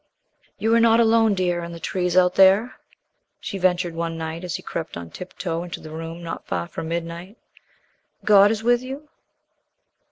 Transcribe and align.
"You 0.57 0.73
are 0.73 0.79
not 0.79 0.99
alone, 0.99 1.35
dear 1.35 1.63
in 1.63 1.73
the 1.73 1.79
trees 1.79 2.17
out 2.17 2.33
there?" 2.33 2.75
she 3.39 3.59
ventured 3.59 3.93
one 3.93 4.17
night, 4.17 4.43
as 4.43 4.55
he 4.55 4.63
crept 4.63 4.97
on 4.97 5.11
tiptoe 5.11 5.61
into 5.61 5.79
the 5.79 5.91
room 5.91 6.23
not 6.23 6.47
far 6.47 6.67
from 6.67 6.87
midnight. 6.87 7.37
"God 8.25 8.49
is 8.49 8.63
with 8.63 8.81
you?" 8.81 9.09